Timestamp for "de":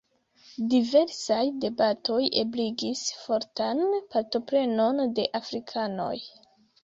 5.19-5.27